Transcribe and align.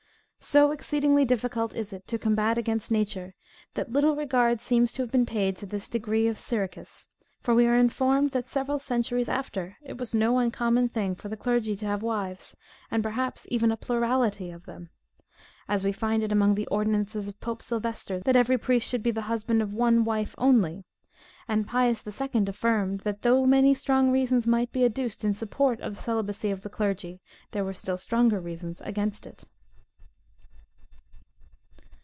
So 0.43 0.71
exceedingly 0.71 1.23
difficult 1.23 1.75
is 1.75 1.93
it 1.93 2.07
to 2.07 2.17
combat 2.17 2.57
against 2.57 2.89
nature, 2.89 3.35
that 3.75 3.91
little 3.91 4.15
regard 4.15 4.59
seems 4.59 4.91
to 4.93 5.03
have 5.03 5.11
been 5.11 5.23
paid 5.27 5.55
to 5.57 5.67
this 5.67 5.87
decree 5.87 6.27
of 6.27 6.35
Syricus; 6.39 7.07
for 7.41 7.53
we 7.53 7.67
are 7.67 7.75
informed, 7.77 8.31
that 8.31 8.47
several 8.47 8.79
centuries 8.79 9.29
after, 9.29 9.77
it 9.83 9.99
was 9.99 10.15
no 10.15 10.39
uncommon 10.39 10.89
thing 10.89 11.13
for 11.13 11.29
the 11.29 11.37
clergy 11.37 11.75
to 11.75 11.85
have 11.85 12.01
wives, 12.01 12.57
and 12.89 13.03
perhaps 13.03 13.45
even 13.51 13.71
a 13.71 13.77
plurality 13.77 14.49
of 14.49 14.65
them; 14.65 14.89
as 15.69 15.83
we 15.83 15.91
find 15.91 16.23
it 16.23 16.31
among 16.31 16.55
the 16.55 16.67
ordonnances 16.69 17.27
of 17.27 17.39
pope 17.39 17.61
Sylvester, 17.61 18.19
that 18.21 18.35
every 18.35 18.57
priest 18.57 18.89
should 18.89 19.03
be 19.03 19.11
the 19.11 19.29
husband 19.29 19.61
of 19.61 19.75
one 19.75 20.03
wife 20.03 20.33
only; 20.39 20.85
and 21.47 21.67
Pius 21.67 22.01
the 22.01 22.11
Second 22.11 22.49
affirmed, 22.49 23.01
that 23.01 23.21
though 23.21 23.45
many 23.45 23.75
strong 23.75 24.09
reasons 24.09 24.47
might 24.47 24.71
be 24.71 24.85
adduced 24.85 25.23
in 25.23 25.35
support 25.35 25.79
of 25.81 25.93
the 25.93 26.01
celibacy 26.01 26.49
of 26.49 26.61
the 26.61 26.69
clergy, 26.69 27.21
there 27.51 27.63
were 27.63 27.75
still 27.75 27.97
stronger 27.97 28.39
reasons 28.39 28.81
against 28.83 29.27
it. 29.27 29.43